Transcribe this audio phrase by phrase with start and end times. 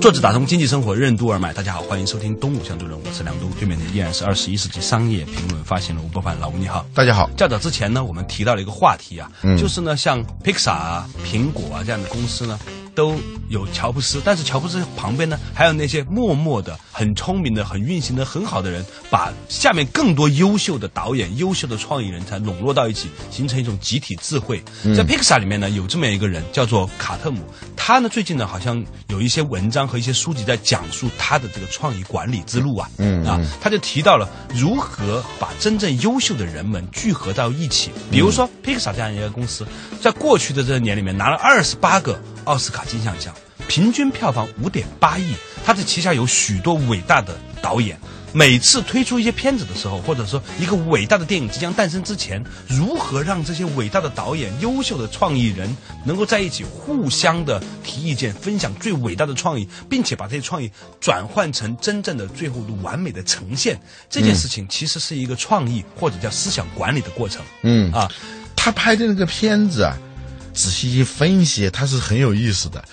[0.00, 7.28] 坐着打通经济生活任督二脉，大家好，欢迎收听东吴相对论，我是梁东，对面的依然是二十一世纪商业评论发行人吴伯凡，老吴你好，大家好。
[7.36, 12.58] 较早之前呢，我们提到了一个话题啊，就是呢，像 Pixar 啊、苹果啊这样的公司呢。
[12.94, 13.16] 都
[13.48, 24.62] 有乔布斯，但是乔布斯旁边呢，还有那些默默的、很聪明的、很运行的很好的人，把下面更多优秀的导演、优秀的创意人才笼络到一起，形成一种集体智慧。
[24.96, 27.42] 在 Pixar 里面呢，有这么一个人叫做卡特姆，
[27.76, 37.90] 他呢最近呢好像有一些文章和一些书籍在讲述他的这个创意管理之路啊，嗯啊，他就提到了如何把真正优秀的人们聚合到一起。
[38.10, 39.66] 比如说 Pixar 这样一个公司，
[40.00, 42.20] 在过去的这些年里面拿了二十八个。
[42.50, 43.32] 奥斯卡金像奖，
[43.68, 45.34] 平均票房五点八亿。
[45.64, 47.96] 他的旗下有许多伟大的导演，
[48.32, 60.68] 每次推出一些片子的时候，或者说一个伟大的电影即将诞生之前，如何让这些伟大的导演、优秀的创意人能够在一起互相的提意见，分享最伟大的创意，并且把这些创意
[61.00, 63.78] 转换成真正的最后的完美的呈现，
[64.08, 67.42] 这件事情其实是一个创意或者叫思想管理的过程。
[67.62, 68.10] 嗯啊，
[68.56, 69.94] 他拍的那个片子啊。
[70.52, 72.84] 仔细一分析，它是很有意思的。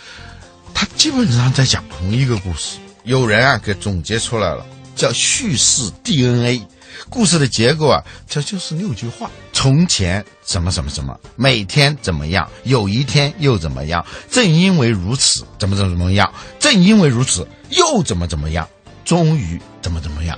[0.73, 2.77] 它基本上在讲同一个故事。
[3.03, 6.61] 有人啊给总结出来了，叫叙事 DNA。
[7.09, 14.03] 故事的结构啊，这就是六句话：从前怎么怎么怎么，每天怎么样，有一天又怎么样？
[14.31, 16.33] 正因为如此，怎么怎么怎么样？
[16.59, 18.67] 正因为如此，又怎么怎么样？
[19.05, 20.37] 终于怎么怎么样？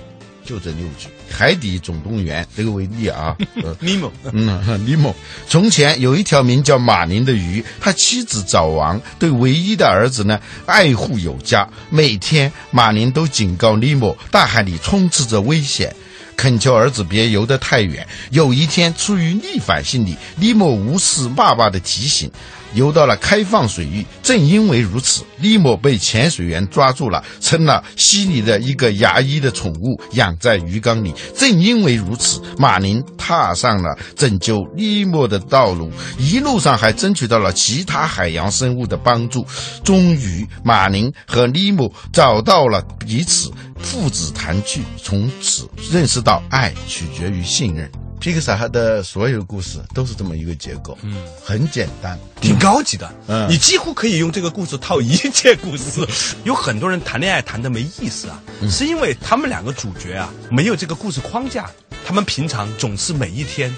[0.50, 3.38] 就这六句，《海底总动员》这个为例啊，
[3.80, 5.16] 尼莫，嗯，尼莫。
[5.48, 11.70] 从前有一条名叫马林的鱼，他妻子早亡，对唯一的儿子呢爱护有加。
[11.92, 15.96] 每天马林都警告尼莫，大海里充斥着危险，
[16.36, 18.08] 恳求儿子别游得太远。
[18.32, 22.32] 有一天，出于逆反心理，尼莫无视爸爸的提醒。
[22.74, 31.14] 游到了开放水域，正因为如此，利莫被潜水员抓住了，成了溪里的一个牙医的宠物，养在鱼缸里。
[31.36, 39.46] 正因为如此，马林踏上了拯救利莫的道路，一路上还争取到了其他海洋生物的帮助。
[39.84, 47.90] 终于，马林和利莫找到了彼此，父子团聚，从此认识到爱取决于信任。
[48.20, 56.06] 皮克萨的所有故事都是这么一个结构，嗯，很简单，挺高级的，嗯，你几乎可以用这个故事套一切故事。
[56.44, 61.70] 有很多人谈恋爱谈的没意思啊，是因为他们两个主角啊没有这个故事框架，
[62.06, 63.74] 他们平常总是每一天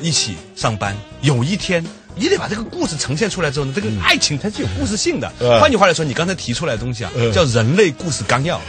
[0.00, 1.84] 一起上班，有一天
[2.16, 5.32] 你得把这个故事呈现出来之后呢，这个爱情它是有故事性的。
[5.60, 8.60] 换句话来说，你刚才提出来的东西啊，叫人类故事纲要。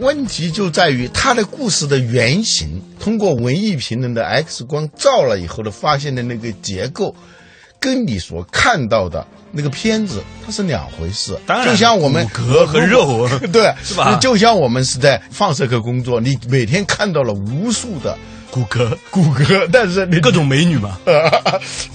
[0.00, 7.14] 问题就在于他的故事的原型，通过文艺评论的 X 光照了以后的发现的那个结构，
[7.78, 11.38] 跟你所看到的那个片子它是两回事。
[11.46, 14.16] 当然，就像我们骨骼和肉， 对，是吧？
[14.20, 18.16] 就像我们是在放射科工作，你每天看到了无数的。
[18.50, 20.98] 骨骼，骨骼，但是各种美女嘛，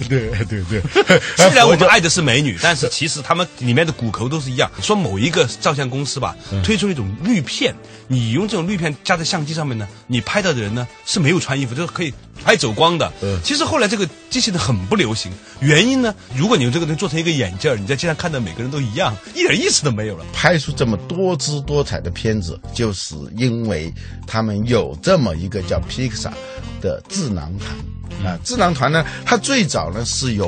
[0.08, 0.80] 对 对对。
[1.36, 4.70] 虽然我们爱的是美女，但是其实他们里面的骨骼都是一样。
[4.80, 6.34] 说某一个照相公司吧，
[6.64, 7.74] 推出一种滤片，
[8.08, 12.12] 你用这种滤片加在相机上面呢，你拍到的人呢是没有穿衣服，就是可以
[12.44, 13.12] 拍走光的。
[13.44, 20.24] 其实后来这个机器的很不流行，原因呢，如果你用这个东西做成一个眼镜你在街上看到每个人都一样，一点意思都没有了。
[20.32, 23.92] 拍出这么多姿多彩的片子，就是因为
[24.26, 26.32] 他们有这么一个叫 Pixar。
[26.78, 30.46] 的智囊团啊，智囊团呢，它最早呢是由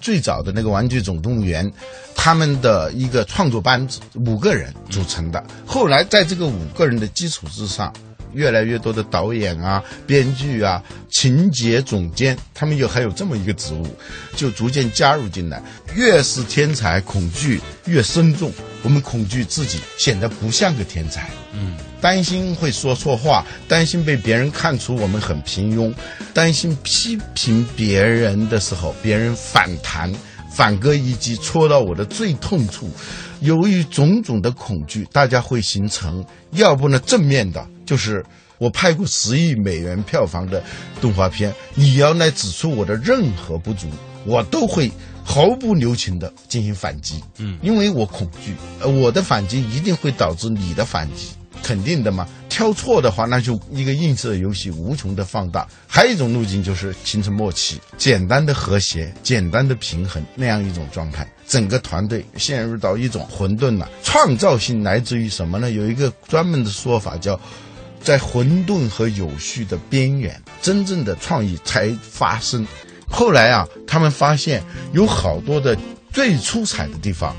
[0.00, 1.70] 最早的那个《玩具总动员》
[2.14, 5.44] 他们的一个创作班子五个人组成的。
[5.66, 7.92] 后来在这个五个人的基础之上，
[8.32, 13.86] 越来越多的导演啊、编剧啊、情节总监，他们有还有这么一个职务，
[14.36, 15.62] 就逐渐加入进来。
[15.94, 18.52] 越是天才，恐惧越深重。
[18.82, 25.92] 我们恐惧自己显得不像个天才，嗯，担心会说错话，担心被别人看出我们很平庸，
[26.32, 30.10] 担心批评别人的时候别人反弹，
[30.50, 32.90] 反戈一击戳到我的最痛处。
[33.40, 38.24] 由于种种的恐惧，大家会形成，要不呢正面的，就是
[38.58, 40.62] 我拍过十亿美元票房的
[41.00, 43.88] 动画片，你要来指出我的任何不足，
[44.24, 44.88] 我都会。
[45.22, 51.28] 毫不留情的进行反击，嗯，因为我恐惧，呃，我的反击一定会导致你的反击，
[51.62, 52.26] 肯定的嘛。
[52.48, 55.68] 挑错的话，那就一个映射游戏无穷的放大。
[55.86, 61.30] 还有一种路径就是形成默契，简单的和谐，简单的平衡那样一种状态。
[61.46, 63.88] 整个团队陷入到一种混沌了。
[64.02, 65.70] 创造性来自于什么呢？
[65.70, 67.38] 有一个专门的说法叫，
[68.02, 72.66] 在混沌和有序的边缘，真正的创意才发生。
[73.08, 74.62] 后来啊，他们发现
[74.92, 75.76] 有好多的
[76.12, 77.34] 最出彩的地方。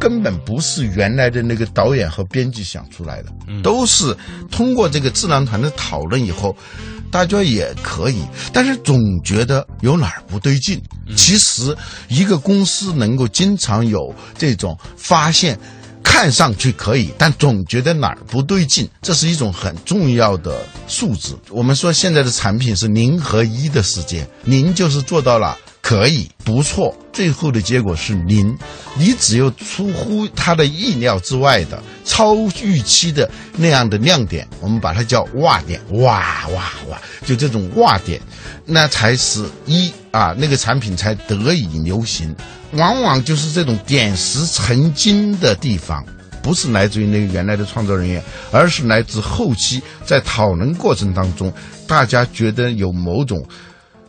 [0.00, 3.30] 根本不是原来的那个导演和编辑想出来的，
[3.62, 4.14] 都是
[4.50, 6.54] 通过这个智囊团的讨论以后，
[7.10, 8.20] 大家也可以，
[8.52, 10.82] 但是总觉得有哪儿不对劲。
[11.16, 11.74] 其实
[12.08, 15.58] 一个公司能够经常有这种发现，
[16.16, 21.36] 看上去可以，但总觉得哪儿不对劲，这是一种很重要的素质。
[21.50, 25.58] 我们说现在的产品是零和一的世界，零就是做到了。
[25.82, 28.58] 可以不错，最后的结果是零。
[28.96, 38.20] 你只有出乎他的意料之外的、超预期的那样的亮点，我们把它叫哇点，哇哇哇，就这种哇点，
[38.64, 42.34] 那才是一啊，那个产品才得以流行。
[42.72, 46.02] 往往就是这种点石成金的地方，
[46.42, 51.52] 不是来自于那个原来的创作人员，而是来自后期在讨论过程当中，
[51.86, 53.46] 大家觉得有某种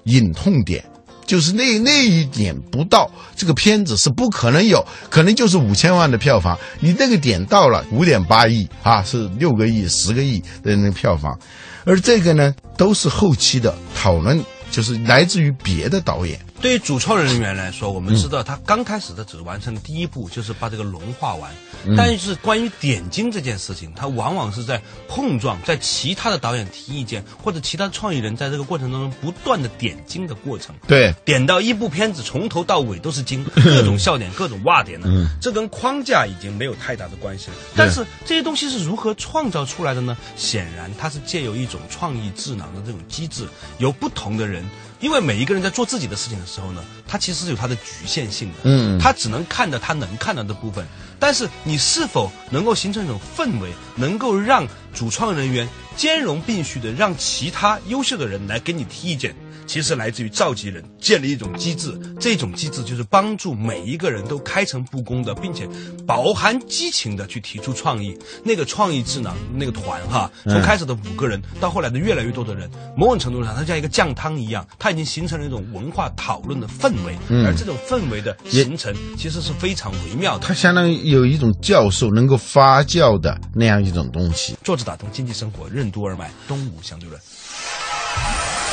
[0.05, 0.81] 隐痛点。
[1.25, 6.57] 就是那那一点不到，这个片子是不可能有，可能就是五千万的票房。
[6.79, 11.37] 你那个点到了五点八亿啊，是六个亿、十个亿的那个票房，
[11.83, 16.39] 而这个呢，都是后期的讨论，就是来自于别的导演。
[16.59, 21.51] 对于主创人员来说，我们知道他刚开始他只完成第一步就是把这个龙画完，
[21.95, 30.75] 但是关于点睛这件事情，他往往是在碰撞，在其他的导演提意见或者其他创意人在这个过程当中不断的点睛的过程。
[30.87, 35.07] 对，点到一部片子从头到尾都是精， 各种笑点、各种哇点的，
[35.39, 37.55] 这跟框架已经没有太大的关系了。
[37.75, 40.17] 但是这些东西是如何创造出来的呢？
[40.35, 44.67] 显然它是借由一种创意智囊的这种机制，由不同的人。
[44.99, 50.85] 因为每一个人在做自己的事情的时候呢，他其实是有他的局限性的，嗯，他只能看到他能看到的部分。
[51.19, 59.35] 但是你是否能够形成一种氛围，能够让主创人员兼容并蓄的让其他优秀的人来给你提意见？
[59.67, 65.67] 其实来自于召集人建立一种机制，这种机制就是帮助每一个人都开诚布公的，并且
[66.07, 68.17] 饱含激情的去提出创意。
[68.43, 77.15] 那个创意智囊那个团哈，从开始的五个人到后来的越来越多的人，某种程度上，它像一个酱汤一样，它已经形成了一种文化讨论的氛围。
[77.45, 80.47] 而这种氛围的形成，其实是非常微妙的。
[80.47, 84.55] 它相当于有一种教授能够发酵的那样一种东西。
[84.63, 87.19] 坐着打通经济生活，任督二脉，东吴相对论。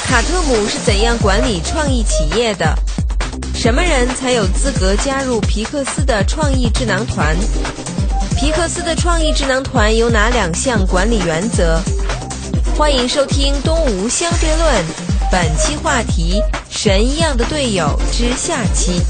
[0.05, 2.73] 卡特姆是怎样管理创意企业的？
[3.53, 7.35] 什么人才有资格加入皮克斯的创意智囊团？
[8.37, 11.81] 皮克斯的创意智囊团有哪两项管理原则？
[12.77, 14.75] 欢迎收听《东吴相对论》，
[15.33, 16.41] 本期话题：
[16.71, 19.01] 神一样的队友之下期。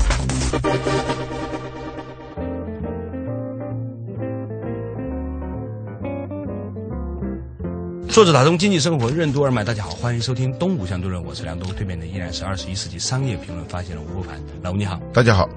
[8.15, 15.49] 作者打通经济生活任督二脉，大家好，欢迎收听《东吴相对论》，我是梁东，对面的依然是二十一世纪商业评论发现人吴不凡，老吴你好，大家好。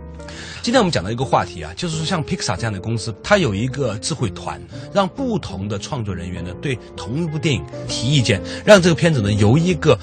[0.64, 4.60] 今天我们讲到一个话题啊，就是说像 Pixar 这样的公司，它有一个智慧团，
[4.92, 9.96] 让不同的创作人员呢对同一部电影提意见，让这个片子呢由一个。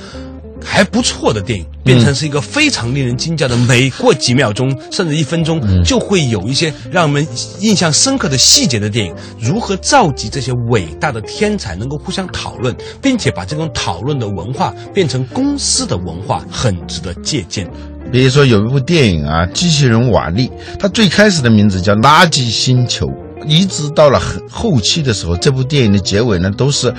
[0.64, 3.56] 还不错的电影，变成是一个非常令人惊讶的。
[3.56, 7.26] 每过几秒钟，甚至一分钟，就会有一些让我们
[7.60, 9.14] 印象深刻的细节的电影。
[9.38, 17.68] 如何召集这些伟大的天才，能够互相讨论，并且把这种讨论的文化变成公司的文化，很值得借鉴。
[18.10, 23.06] 比如说有一部电影啊，《机器人瓦力》，它最开始的名字叫《垃圾星球》。
[23.46, 26.92] 一直到了很后期的时候，这部电影的结尾呢，都是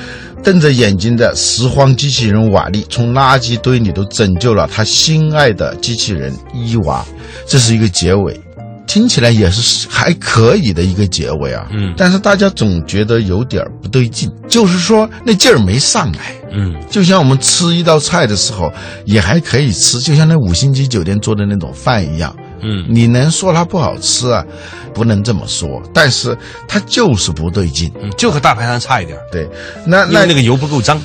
[0.44, 7.04] 瞪着眼睛的拾荒机器人瓦力从垃圾堆里头拯救了他心爱的机器人伊娃，
[7.48, 8.40] 这是一个结尾，
[8.86, 11.68] 听起来也是还可以的一个结尾啊。
[11.72, 16.36] 嗯，但是大家总觉得有点不对劲，就是说那劲儿没上来。
[16.58, 18.72] 嗯，就像我们吃一道菜的时候
[19.06, 22.34] 也还可以吃，就像那五星级酒店做的那种饭一样。
[22.68, 24.44] 嗯，你能说它不好吃啊？
[24.92, 26.36] 不能这么说，但是
[26.68, 29.18] 它就是不对劲，就和大排档差一点。
[29.32, 29.48] 对，
[29.86, 31.00] 那那那个油不够脏。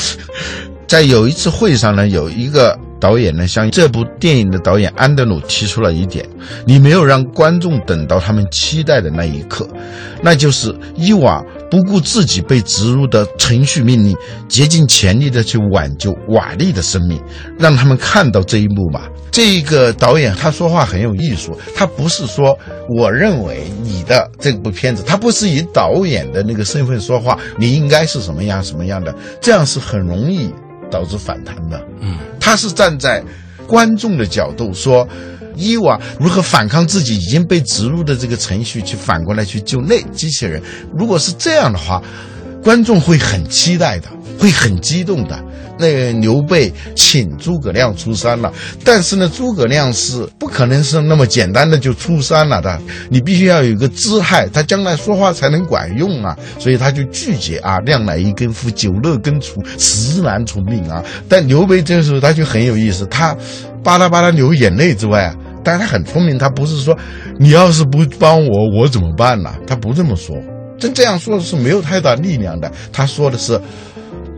[0.86, 6.28] 在有一次会上呢，有一个导演呢，向这部电影的导演安德鲁提出了一点：
[6.66, 9.66] 你没有让观众等到他们期待的那一刻，
[10.20, 14.16] 那就是伊娃不顾自己被植入的程序命令，
[14.48, 17.20] 竭尽全力的去挽救瓦力的生命，
[17.58, 19.08] 让他们看到这一幕吧。
[19.30, 22.56] 这个导演他说话很有艺术，他不是说
[22.88, 30.52] 我认为你的这部片子，他不是以导演的那个身份说话，你应该是什么样什么样的，这样是很容易
[30.90, 31.80] 导致反弹的。
[32.00, 33.24] 嗯，他是站在
[33.66, 35.06] 观众的角度说。
[35.56, 40.62] 伊娃如何反抗自己已经被植入的这个程序，去反过来去救那机器人？
[40.96, 42.02] 如果是这样的话，
[42.62, 44.08] 观众会很期待的，
[44.38, 45.38] 会很激动的。
[45.76, 48.52] 那刘备请诸葛亮出山了，
[48.84, 52.80] 但是呢，诸葛亮是不可能是那么简单的就出山了的，
[53.10, 56.36] 你必须要有一个姿态，他将来说话才能管用啊。
[56.60, 61.02] 所以他就拒绝啊，亮乃一根夫，酒乐根除，实难从命啊。
[61.28, 63.36] 但刘备这个时候他就很有意思，他
[63.82, 65.34] 巴拉巴拉流眼泪之外啊。
[65.64, 66.96] 但是他很聪明，他不是说
[67.38, 69.54] 你要是不帮我，我怎么办呢？
[69.66, 70.36] 他不这么说，
[70.78, 72.70] 真这样说的是没有太大力量的。
[72.92, 73.60] 他说的是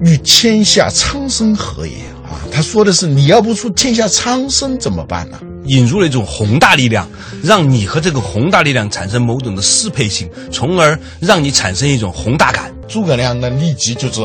[0.01, 2.39] 与天下苍生何也啊？
[2.53, 5.39] 他说的是你要不出天下苍生怎么办呢？
[5.65, 7.09] 引入了一种宏大力量，
[7.43, 12.73] 让你和这个宏大力量产生某种的适配性，从而让你产生一种宏大感。
[12.87, 14.25] 诸葛亮呢，立即就是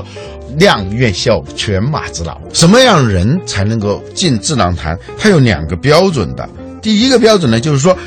[0.58, 2.40] 量愿效犬马之劳。
[2.54, 4.96] 什么样人才能够进智囊团？
[5.18, 6.48] 他有两个标准的。
[6.82, 7.98] 第一个标准呢，就是说，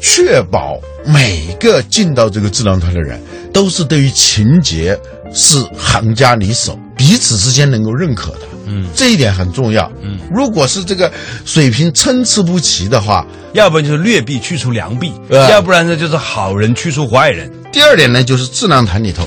[0.00, 3.20] 确保每个进到这个智囊团的人，
[3.52, 4.98] 都是对于情节
[5.32, 8.40] 是行家里手，彼此之间能够认可的。
[8.66, 9.90] 嗯，这一点很重要。
[10.02, 11.10] 嗯，如果是这个
[11.44, 17.50] 水平参差不齐的话，要不然就是劣币驱除良币，要不然呢就是好人驱除坏人。
[17.72, 19.26] 第二点呢，就是智囊团里头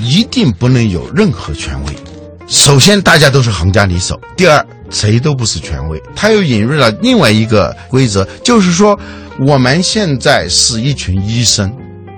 [0.00, 1.92] 一定不能有任何权威。
[2.46, 6.02] 首先，大家都是行家里手；第二，谁都不是权威。
[6.14, 8.98] 他又引入了另外一个规则，就是说，
[9.46, 11.72] 我们现在是一群医生，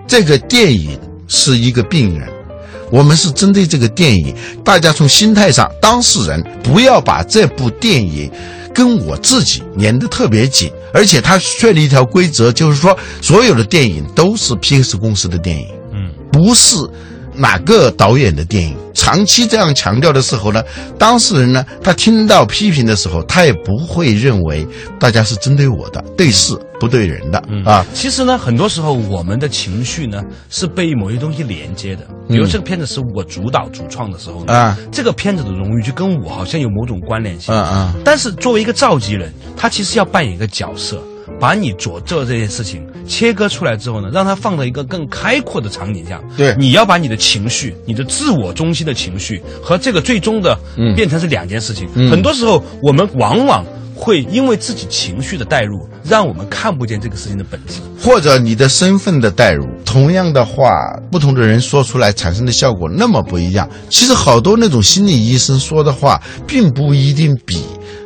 [0.07, 0.99] 这个电影
[1.29, 2.29] 是一个病人，
[2.91, 4.35] 我们是针对这个电影，
[4.65, 8.31] 大家从心态上，当事人不要把这部电影
[8.75, 10.71] 跟我自己连得特别紧。
[10.93, 16.77] 而且他确立一条规则，就是说，所有的电影都是 P X 公司的电影，嗯，不是。
[17.41, 20.63] 哪个导演的电影长期这样强调的时候呢？
[20.99, 24.67] 当事人呢，他听到批评的时候，他也不会认为
[24.99, 27.87] 大家是针对我的，对事不对人的啊。
[27.95, 32.03] 其实呢，很多时候我们的情绪呢是被某些东西连接的。
[32.29, 37.55] 比如这个片子是我主导主创的时候啊，这个片子的荣誉就跟我好像有某种关联性。
[37.55, 37.95] 嗯嗯。
[38.05, 41.03] 但是作为一个召集人，他其实要扮演一个角色。
[41.39, 46.21] 把你所做这件事情切割出来之后呢，让它放到一个更开阔的场景下。
[46.37, 51.89] 对，你要把你的情绪、你的自我中心的情绪和这个最终的，嗯，变成是两件事情。
[52.11, 59.67] 很多时候，我们往往会因为自己情绪的代入，让我们看不见这个事情的本质，或者你的身份的代入。
[59.85, 60.71] 同样的话，
[61.11, 63.69] 不同的人说出来产生的效果那么不一样。
[63.89, 67.65] 其实好多那种心理医生说的话，并不一定比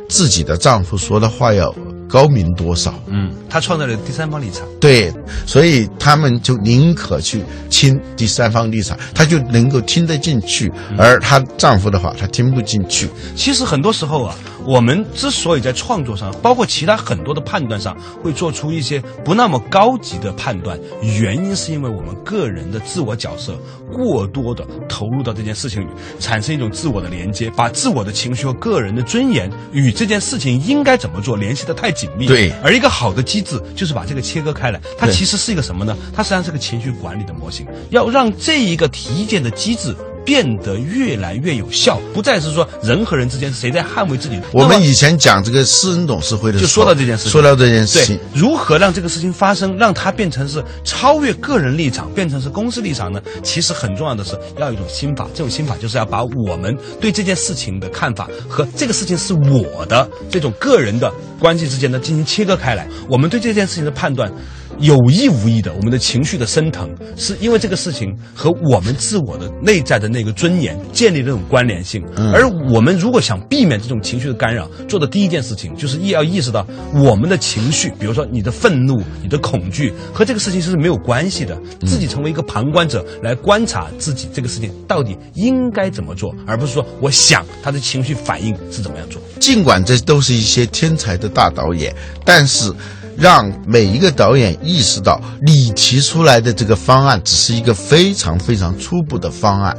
[0.09, 1.73] 自己的丈夫说的话要。
[2.07, 2.93] 高明多少？
[3.07, 5.13] 嗯，他创造了第三方立场，对，
[5.45, 13.09] 所以他们就宁可去听第三方立场，他就能够听得进去，而她丈夫的话，她听不进去。
[13.35, 14.35] 其实很多时候啊。
[14.67, 23.55] 我们之所以在创作上，包括其他很多的判断上，会做出一些不那么高级的判断，原因是因为我们个人的自我角色
[23.93, 25.87] 过多的投入到这件事情里，
[26.21, 32.27] 产生一种自我的连接，把自我的情绪和个人的尊严与这件事情应该怎么做联系的太紧密。
[32.27, 35.97] 对，而一个好的机制就是把这个切割开来，它其实是一个什么呢？
[36.15, 39.93] 它实际上是个情绪管理的模型，要让这一个体检的机制。
[40.25, 44.39] 变得越来越有效，不再是说人和人之间谁在捍卫自己。
[44.51, 53.21] 我们以前讲这个私人董事会的时候，就说到这件事情，说到这件事情，如何让这个事情发生，让它变成是超越个人立场，变成是公司立场呢？
[53.43, 62.87] 其实很重要的是要一种心法，这种心法就是要把我们对这件事情的看法和这个事情是我的这种个人的关系之间呢进行切割开来。
[63.07, 64.31] 我们对这件事情的判断。
[64.79, 72.03] 有意无意的，我们的情绪的升腾，是因为这个事情和我们自我的内在的那个尊严建立这种关联性。
[72.33, 89.21] 而我们如果想避免这种情绪的干扰，做的第一件事情就是意要意识到我们的情绪，比如说你的愤怒、你的恐惧和这个事情是没有关系的，自己成为一个旁观者来观察自己这个事情到底应该怎么做，而不是说我想他的情绪反应是怎么样做。
[89.39, 92.71] 尽管这都是一些天才的大导演，但是。
[93.17, 99.75] 让每一个导演意识到，你提出来的这个方案只是一个非常非常初步的方案，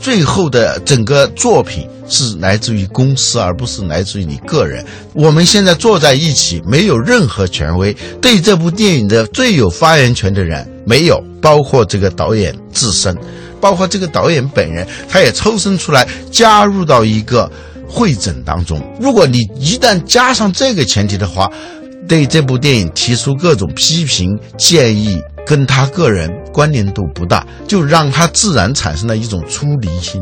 [0.00, 4.84] 最后的整个作品是来自于公司，而不是来自于你个人。
[5.14, 13.16] 我们现在坐在一起，没有任何权威，对这部电影的最有发言权的人没有，包括这个导演自身。
[13.60, 17.50] 包括这个导演本人，他也抽身出来加入到一个
[17.86, 18.80] 会诊当中。
[18.98, 21.52] 如果你一旦加上这个前提的话，
[22.10, 30.20] 对这部电影提出各种批评建议，跟他个人关联度不大，就让他自然产生了一种出离心。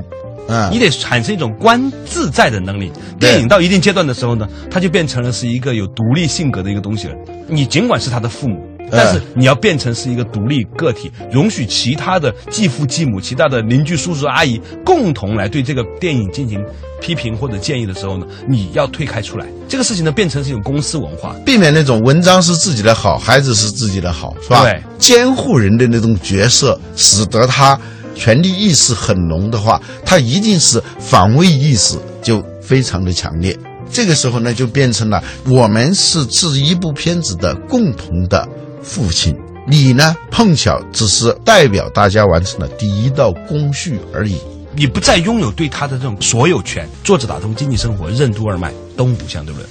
[0.49, 2.93] 嗯，你得产生一种观自在的能力。
[3.19, 7.15] 电影到一定阶段的时候呢，它就变成了是一个有独立性格的一个东西了。
[7.49, 16.65] 你尽管是他的父母，但是你要变成是一个独立个体，容许其他的继父继母、其他的邻居叔叔阿姨共同来对这个电影进行
[17.01, 19.47] 批评或者建议的时候呢，你要推开出来。
[19.69, 24.63] 这个事情呢，变成是一种公司文化，避免那种文章是自己的好，孩子是自己的好，是吧？
[24.63, 27.79] 对，监护人的那种角色，使得他。
[28.15, 33.57] 权力意识很浓的话，他一定是防卫意识就非常的强烈。
[33.93, 38.49] 这个时候呢，就变成了我们是这一部片子的共同的
[38.89, 44.41] 父亲，你呢碰巧只是代表大家完成了第一道工序而已。
[44.75, 46.89] 你不再拥有对他的这种所有权。
[47.05, 49.69] 作者打通经济生活任督二脉，东吴相对论。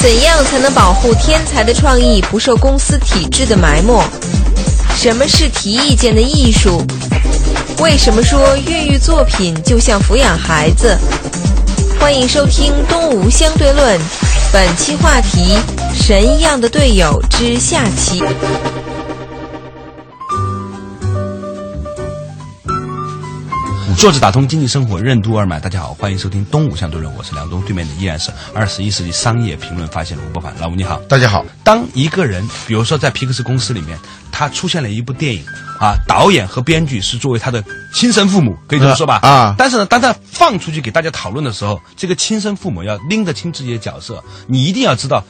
[0.00, 4.04] 怎样才能保护天才的创意不受公司体制的埋没？
[4.94, 6.84] 什么是提意见的艺术？
[7.78, 10.94] 为什么说孕育作品就像抚养孩子？
[11.98, 13.98] 欢迎收听《东吴相对论》，
[14.54, 15.58] 本期话题：
[15.92, 18.22] 神一样的队友之下期。
[24.04, 31.42] 作者打通经济生活任督二脉，大家好，欢迎收听《东吴相对论》，我是梁东，对面的依然是二十一世纪商业评论发现人吴伯凡，老吴你好，大家好。
[31.62, 33.98] 当一个人，比如说在皮克斯公司里面，
[34.30, 35.42] 他出现了一部电影，
[35.80, 39.20] 啊，导演和编剧是作为他的亲生父母，可以这么说吧？
[39.22, 39.54] 啊。
[39.56, 45.24] 但是呢，当他放出去给大家讨论的时候，这个亲生父母要拎得清自己的角色，你一定要知道，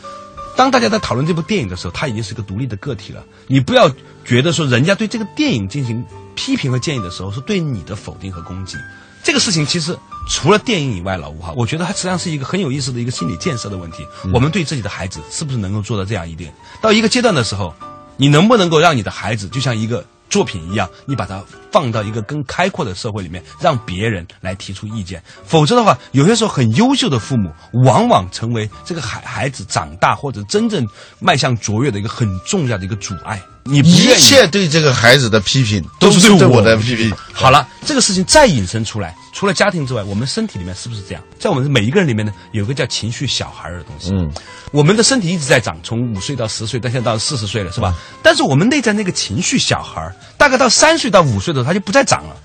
[0.57, 3.89] 当大家在讨论这部电影的时候，他已经是个独立的个体了，你不要
[4.25, 6.05] 觉得说人家对这个电影进行。
[6.35, 8.77] 批评和建议的时候，是对你的否定和攻击。
[9.23, 9.99] 这个事情其实
[10.29, 14.07] 除了电影以外，老吴哈，我觉得它实际上是一个很有意思的一个心理建设的问题。
[14.35, 16.53] 我们对自己的孩子是不是能够做到这样一点？
[16.81, 17.75] 到一个阶段的时候，
[18.19, 25.23] 你能不能够让你的孩子就像一个作品一样，你把它放到一个更开阔的社会里面，让别人来提出意见？
[25.47, 27.53] 否则的话，有些时候很优秀的父母，
[27.85, 30.85] 往往成为这个孩孩子长大或者真正
[31.21, 33.41] 迈向卓越的一个很重要的一个阻碍。
[33.63, 37.15] 你一切对这个孩子的批评都是对我的批评。
[37.33, 41.23] 好了，这个事情再引申出来，除了家庭之外，我们身体里面是不是这样？
[41.41, 44.13] 在我们每一个人里面呢，有个叫情绪小孩的东西。
[44.15, 44.31] 嗯，
[44.71, 47.93] 我们的身体一直在长，从五岁到十岁，到现在到四十岁了，是吧？
[48.23, 52.37] 但是我们内在那个情绪小孩，大概到三岁到五岁的时候，他就不再长了。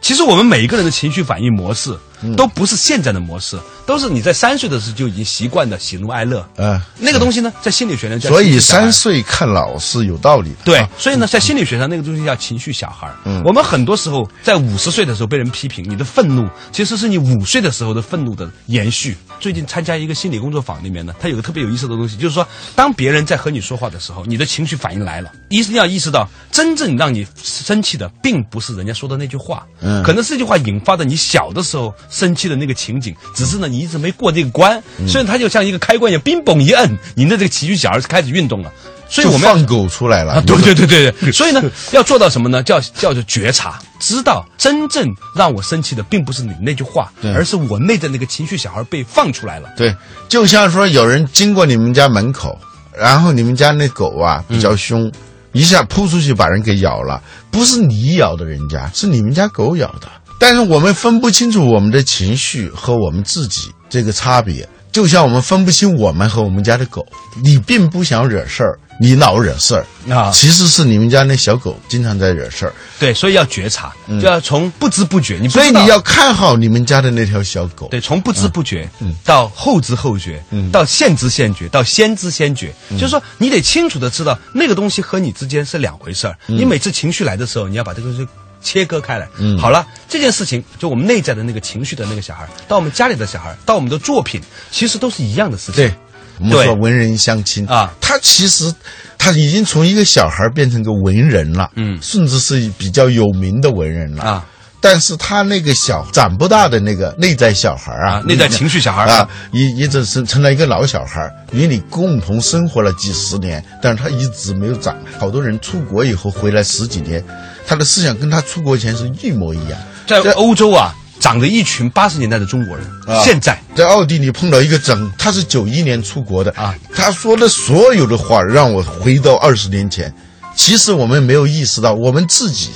[0.00, 1.96] 其实我们每一个人的情绪反应模式，
[2.36, 6.46] 都不是现在的模式，都是你在三岁的时候就已经习惯的喜怒哀乐。
[6.56, 8.30] 嗯，那个东西呢，在心理学上叫。
[8.30, 10.56] 所以三岁看老是有道理的。
[10.64, 13.10] 对，所以呢，在心理学上那个东西叫情绪小孩。
[13.24, 19.16] 嗯，我们很多时候在五十岁的时候被人批评，你的愤怒其实是你五岁的时候的愤怒的延续。
[19.40, 29.66] 最近参加一个心理工作坊里面呢，他有个特别有意思的东西，就是说，当别人在和你说话的时候，你的情绪反应来了，一定要意识到，真正让你生气的，并不是人家说的那句话。
[29.80, 38.72] 嗯，可能这句话引发的你小的时候生气的那个情景，只是呢你一直没过这个关，所以它就像一个开关一样，冰嘣一摁，你的这个情绪小孩开始运动了。
[39.06, 40.42] 所以我们放狗出来了。
[40.42, 41.32] 对对对对对。
[41.32, 42.62] 所以呢， 要做到什么呢？
[42.62, 49.68] 叫叫做觉察，知道真正让我生气的，并不是你那句话，而是我内在那个情绪小孩被放出来了。
[49.76, 49.94] 对，
[50.28, 52.58] 就像说有人经过你们家门口，
[52.96, 55.10] 然后你们家那狗啊比较凶。
[55.52, 60.08] 一下扑出去把人给咬了，不是你咬的人家，是你们家狗咬的。
[60.38, 67.06] 但是我们分不清楚我们的情绪和我们自己这个差别，就像我们分不清我们和我们家的狗。
[67.42, 68.78] 你并不想惹事儿。
[69.00, 72.72] 你老惹事儿啊，其实是你们家那小狗经常在惹事儿。
[72.96, 75.36] 对，所以要觉察，就要从不知不觉。
[75.42, 77.88] 你所以你要看好你们家的那条小狗。
[77.90, 82.72] 对，从不知不觉嗯到后知后觉，嗯到现知现觉，到先知先觉。
[82.92, 86.38] 就是说，你得清楚的知道那个东西和你之间是两回事儿。
[86.46, 88.24] 你每次情绪来的时候，你要把这个东西
[88.64, 89.28] 切割开来。
[89.38, 94.40] 嗯好了，这件事情就我们内在的那个情绪的那个小孩，到我们家里的小孩，到我们的作品，
[94.72, 95.74] 其实都是一样的事情。
[95.74, 95.94] 对。
[96.40, 98.74] 我们说文人相亲啊，他其实
[99.16, 104.44] 他已经从一个小孩变成个文人了，嗯，甚至是比较有名的文人了啊。
[104.80, 114.94] 但是他那个小长不大的那个内在小孩啊，内在情绪小孩啊，一一直是成了一个老小孩，与你共同生活了几十年，但是他一直没有长。
[115.20, 117.24] 好多人出国以后回来十几年，
[117.66, 119.78] 他的思想跟他出国前是一模一样。
[120.06, 120.94] 在欧洲啊。
[121.20, 122.84] 长着一群八十年代的中国人，
[123.24, 130.12] 现在在奥地利碰到一个整，他是九一年出国的啊，他说的所有的话让我回到二十年前。
[130.54, 132.68] 其实我们没有意识到，我们自己，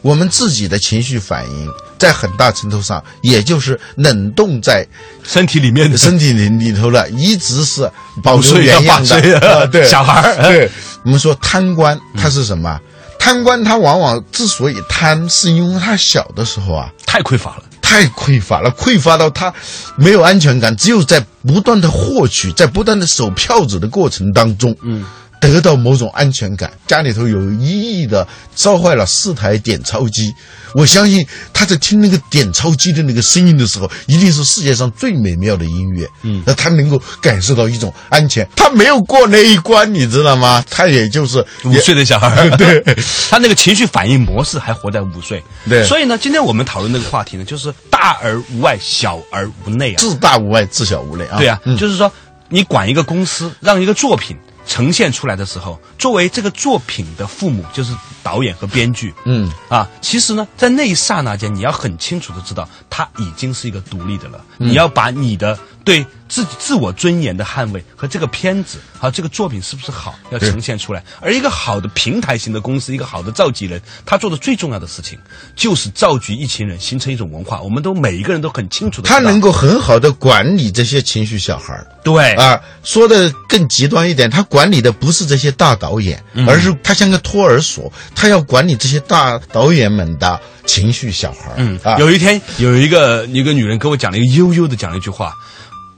[0.00, 4.86] 我们自己的情绪反应，在很大程度上，也就是冷冻在
[5.22, 7.90] 身体里面的身体里里头了，一直是
[8.22, 9.40] 保持原样的。
[9.40, 10.70] 啊对，小孩儿对，
[11.04, 12.80] 我们说贪官，他是什么？
[13.20, 17.62] 贪官他往往之所以贪，是因为他小的时候啊，太匮乏了。
[17.82, 19.52] 太匮乏了，匮乏到他
[19.96, 25.04] 没有安全感，只有在不断的获取，在不断的守票子的过程当中，嗯，
[25.40, 26.70] 得到某种安全感。
[26.86, 30.32] 家里头有一亿的烧坏了四台点钞机，
[30.74, 36.06] 我相信他在听那个点钞机的那个声音的时候，一定是世界上最美妙的音乐。
[36.22, 40.62] 嗯，那他能够感受到一种安全，他没有过那一关，你知道吗？
[40.70, 42.82] 他也就是五岁的小孩， 对，
[43.30, 45.42] 他那个情绪反应模式还活在五岁。
[45.68, 49.96] 对所以呢，今天我们讨论那个话题呢，就是大而无外，小而无内啊。
[49.98, 51.38] 自大无外，自小无内啊。
[51.38, 52.10] 对啊，就是说，
[52.48, 54.36] 你管一个公司，让一个作品
[54.70, 64.40] 呈现出来的时候，作为这个作品的父母，就是导演和编剧，嗯啊，其实呢，在那一刹那间，你要很清楚的知道，他已经是一个独立的了。
[64.58, 71.02] 你要把你的对自己自我尊严的捍卫和这个片子和这个作品是不是好，要呈现出来。
[71.20, 75.18] 而一个好的平台型的公司，一个好的召集人，他做的最重要的事情
[75.56, 77.60] 就是召集一群人，形成一种文化。
[77.60, 81.84] 我们都每一个人都很清楚的，他能够很好的管理这些情绪小孩儿。
[82.04, 91.52] 对啊，说的更极端一点，他管理的不是这些大导演，嗯而是他像个托儿所，他要管理这些大导演们的情绪小孩。
[91.56, 95.34] 嗯啊，有一天有一个一个女人跟我讲了一个悠悠的讲了一句话，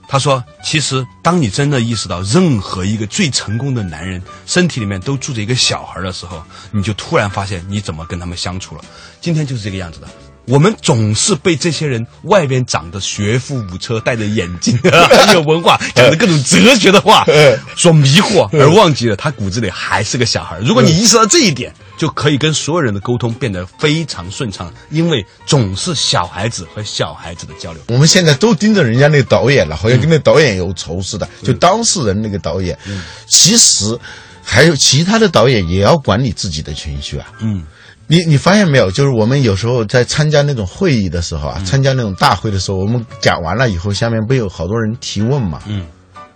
[0.07, 8.81] 她说：“其实当你真的意识到任何一个最成功的男人身体里面都住着一个小孩的时候，你就突然发现你怎么跟他们相处了。
[9.19, 10.07] 今天就是这个样子的。”
[10.45, 14.77] 我们总是被这些人外边长得学富五车、戴着眼镜、
[15.09, 17.25] 很有文化、讲的各种哲学的话
[17.77, 20.59] 所迷惑，而忘记了他骨子里还是个小孩。
[20.59, 27.81] 如果你意识到这一点，就可以跟所有人的沟通变得非常顺畅，因为总是小孩子和小孩子的交流。
[27.87, 31.25] 我们现在都盯着人家那个导演了，好像跟那导演有仇似的。
[31.41, 32.77] 就当事人那个导演，
[33.25, 33.97] 其实
[34.43, 37.27] 还有其他的导演也要管理自己的情绪啊。
[37.39, 37.63] 嗯。
[38.07, 38.91] 你你发现没有？
[38.91, 45.61] 就是我们有时候在参加那种会议的时候啊，参加那种大会的时候，我们讲完了以后，下面不有好多人提问嘛？
[45.67, 45.87] 嗯，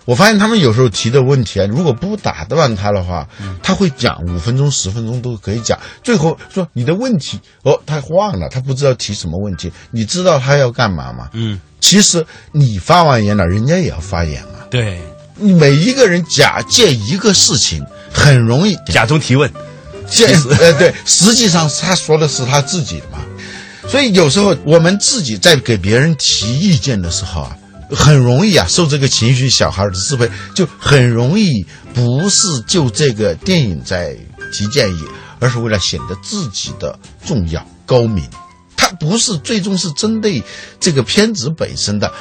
[0.08, 3.28] 我发现他们有时候提的问题啊，如果不打断他的话，
[3.62, 5.78] 他会讲五分钟、十分钟都可以讲。
[6.02, 9.70] 最后说你的问题哦，他忘了，他不知道提什么问题。
[9.92, 11.30] 你知道他要干嘛吗？
[11.34, 14.66] 嗯，其实你发完言了，人家也要发言嘛。
[14.72, 14.98] 对，
[15.36, 19.52] 你每一个人假借一个事情，很容易假装提问。
[20.10, 20.26] 这
[20.62, 23.20] 呃对，实际上他说的是他自己的嘛，
[23.90, 27.58] 所以有时候我们自己在给别人提意见的时候啊，
[27.90, 34.18] 很容易啊受这个情绪小孩的支配，就很容易不是就这个电影在
[34.52, 35.04] 提建议，
[35.40, 38.24] 而是为了显得自己的重要高明，
[38.76, 40.44] 他不是最终是针对
[40.80, 42.12] 这个片子本身的，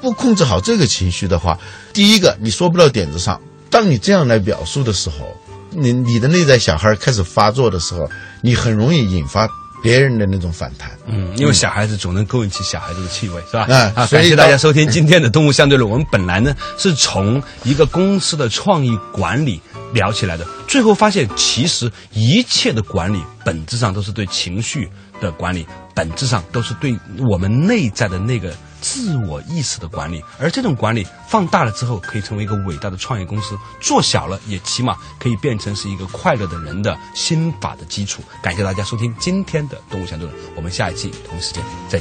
[0.00, 1.58] 不控制好这个情绪的话，
[1.92, 5.16] 第一个你说不到点子上，当你这样来表述的时候。
[5.74, 8.06] 你你的内在小孩开始发作的时候，
[8.42, 9.48] 你很容易引发
[9.82, 10.90] 别人的那种反弹。
[11.06, 13.66] 嗯，因为小孩子总能勾引起小孩子的气味，是吧？
[13.68, 15.90] 嗯啊，所以感谢大家收听今天的《动物相对论》。
[15.92, 19.60] 我们本来呢是从一个公司的创意管理
[19.92, 24.88] 聊起来的，最后发现其实一切的管理本质上都是对情绪
[25.20, 28.54] 的管理，本质上都是对我们内在的那个。
[28.82, 38.22] 自我意识的管理，而这种管理放大了之后，可以成为一个伟大的创业公司；做小了，也起码可以变成是一个快乐的人的心法的基础。
[38.42, 42.00] 感谢大家收听今天的《动物相对论》，我们下一期同时间再见。